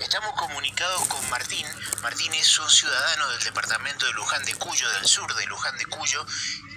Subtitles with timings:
[0.00, 1.66] Estamos comunicados con Martín.
[2.02, 5.86] Martín es un ciudadano del departamento de Luján de Cuyo, del sur de Luján de
[5.86, 6.26] Cuyo,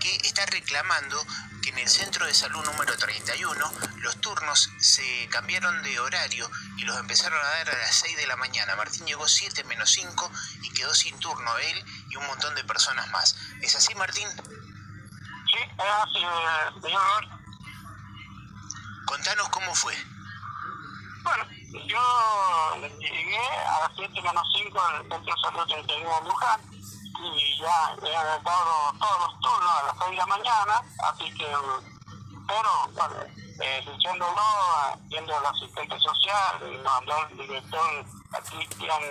[0.00, 1.24] que está reclamando
[1.62, 6.84] que en el centro de salud número 31 los turnos se cambiaron de horario y
[6.84, 8.76] los empezaron a dar a las 6 de la mañana.
[8.76, 10.30] Martín llegó 7 menos 5
[10.62, 13.36] y quedó sin turno él y un montón de personas más.
[13.60, 14.28] ¿Es así, Martín?
[14.30, 17.28] Sí, es así, eh, señor.
[19.06, 19.96] Contanos cómo fue.
[21.22, 21.44] Bueno,
[21.86, 26.60] yo llegué a las 7 menos 5 al Centro de Salud 31 de Luján
[27.20, 31.46] y ya he dado todos los turnos a las 6 de la mañana, así que,
[32.46, 33.14] pero bueno,
[33.60, 34.42] eh, diciéndolo,
[35.08, 38.04] viendo al asistente social, mandó el director
[38.48, 39.02] Cristian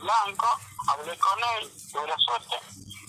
[0.00, 0.58] Blanco,
[0.88, 2.56] hablé con él, tuve suerte,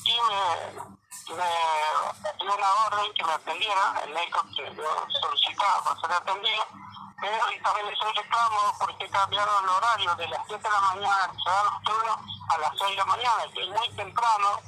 [0.06, 6.02] y me, me dio una orden que me atendiera, el médico que yo solicitaba para
[6.02, 6.83] ser atendido,
[7.20, 11.50] pero también les reclamo porque cambiaron el horario de las 7 de la mañana, se
[11.50, 11.66] dan
[12.06, 12.18] los
[12.50, 14.60] a las 6 de la mañana, que es muy temprano,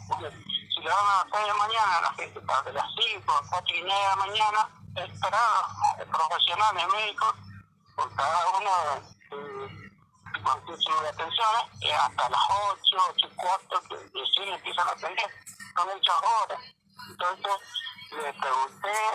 [0.74, 3.42] si le dan a las 6 de la mañana, la gente está de las 5,
[3.50, 5.66] 4 y media de la mañana, esperar
[6.12, 7.36] profesionales médicos,
[7.96, 8.72] por cada uno
[10.44, 15.32] con sus atenciones, y hasta las 8, 8 y cuarto, que recién empiezan a atender,
[15.76, 16.60] son muchas horas.
[17.10, 19.15] Entonces, le pregunté a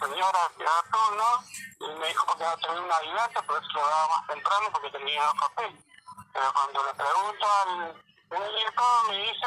[0.00, 1.44] señora que turno
[1.80, 4.90] y me dijo que no tenía una ayudante, por eso lo daba más temprano porque
[4.90, 5.84] tenía papel.
[6.32, 9.46] Pero cuando le pregunto al director me dice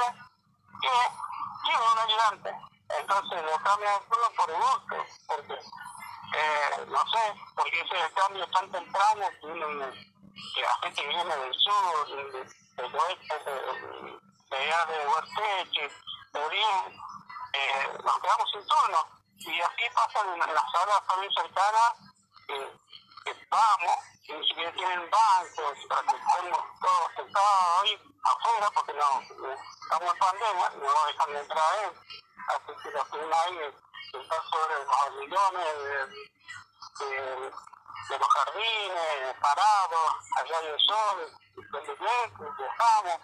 [0.82, 0.90] que
[1.64, 2.56] tiene un ayudante.
[3.00, 8.72] Entonces le cambia el turno por gusto, porque eh, no sé, porque ese cambio tan
[8.72, 13.52] temprano que la gente viene del sur, del, oeste, de,
[14.50, 15.92] de de
[16.34, 17.00] de Oriente,
[17.54, 21.94] eh, nos quedamos sin turno y así pasa en las salas también cercanas,
[22.48, 22.56] que,
[23.26, 28.94] que vamos, y ni siquiera tienen bancos, para que estemos todos sentados ahí afuera, porque
[28.94, 29.22] no,
[29.82, 31.92] estamos en pandemia, no dejan de entrar ahí.
[32.48, 33.74] Así que que hay ahí
[34.14, 35.70] está sobre los millones
[38.10, 41.32] de, los jardines, parados, allá hay el sol,
[41.72, 41.96] donde
[42.58, 43.20] viajamos.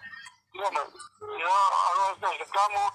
[0.52, 0.80] Y bueno,
[1.20, 2.92] yo hago este reclamo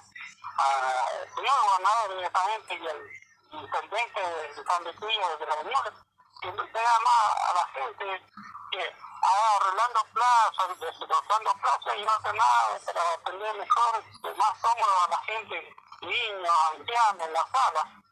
[0.58, 6.06] al señor gobernador directamente y al intendente de San Bequillo de la Unión,
[6.42, 8.26] que más a la gente
[8.72, 14.04] que ahora arreglando plazas, destrozando plazas y no hace nada para atender mejor,
[14.38, 18.04] más cómodo a la gente, niños, ancianos, en las salas.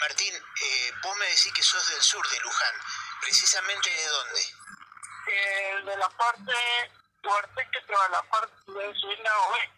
[0.00, 2.74] Martín, eh, vos me decís que sos del sur de Luján,
[3.20, 4.40] precisamente de dónde?
[5.30, 6.52] Eh, de la parte
[7.22, 9.77] fuerte que va la parte de China oeste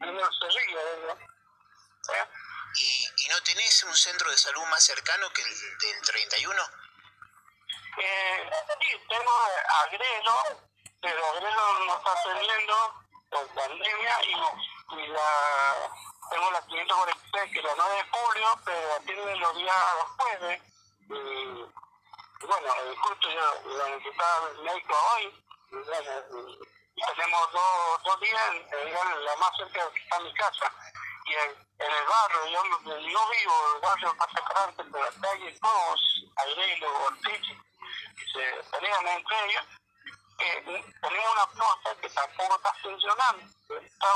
[0.00, 1.18] la cerrillos.
[2.74, 6.62] ¿Y, ¿Y no tenés un centro de salud más cercano que el del 31?
[8.00, 9.32] Eh, sí, tengo
[9.84, 10.36] Agrelo,
[11.00, 15.90] pero Agrelo no está teniendo por pandemia y, y la
[16.30, 19.76] tengo la 546 que la 9 de julio, pero atiende los días
[20.16, 20.62] jueves.
[21.08, 25.44] Y, bueno, justo yo lo necesitaba el médico hoy.
[25.70, 26.68] Y bueno,
[27.06, 30.72] tenemos dos, dos días en, la más cerca que está mi casa.
[31.26, 36.24] Y en, el barrio, yo, yo vivo, el barrio pasa frente de la calle, todos,
[36.36, 37.40] Airelo, Ortiz,
[38.16, 39.64] y se pelean entre ellos.
[40.40, 43.44] Eh, tenemos una plaza que tampoco está funcionando.
[43.80, 44.08] Está,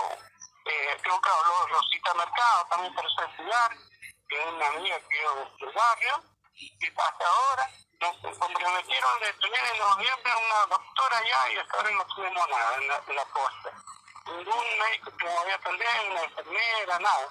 [0.64, 3.76] eh, creo que habló Rosita Mercado también para estudiar,
[4.28, 7.70] que es una amiga que yo del barrio, y hasta ahora
[8.00, 12.76] nos comprometieron de tener en noviembre una doctora allá y hasta ahora no tuvimos nada
[12.76, 13.70] en la, en la costa.
[14.26, 17.28] Ningún médico que me vaya a atender, una enfermera, nada.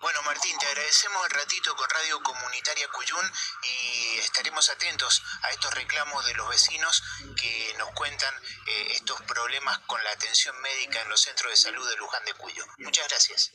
[0.00, 5.72] Bueno, Martín, te agradecemos el ratito con Radio Comunitaria Cuyún y estaremos atentos a estos
[5.74, 7.02] reclamos de los vecinos
[7.40, 8.34] que nos cuentan
[8.66, 12.34] eh, estos problemas con la atención médica en los centros de salud de Luján de
[12.34, 12.64] Cuyo.
[12.78, 13.52] Muchas gracias.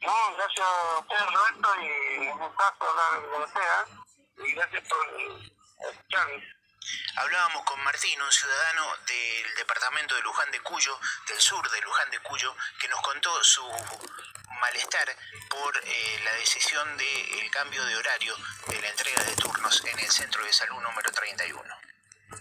[0.00, 4.46] No, gracias a usted, Roberto, y un gustazo hablar con usted, ¿eh?
[4.46, 6.59] y gracias por escucharme.
[7.16, 10.98] Hablábamos con Martín, un ciudadano del departamento de Luján de Cuyo,
[11.28, 13.62] del sur de Luján de Cuyo, que nos contó su
[14.60, 15.16] malestar
[15.48, 18.36] por eh, la decisión del cambio de horario
[18.68, 21.89] de la entrega de turnos en el centro de salud número 31.